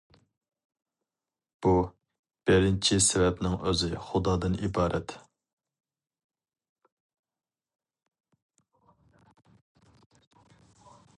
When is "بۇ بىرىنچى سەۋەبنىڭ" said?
1.65-3.57